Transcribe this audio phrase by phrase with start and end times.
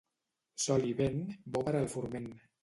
[0.63, 1.19] Sol i vent,
[1.59, 2.29] bo per al forment.